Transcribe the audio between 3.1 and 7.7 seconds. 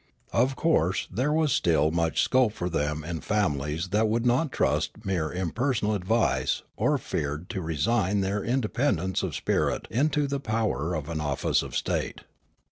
families that would not trust mere impersonal advice or feared to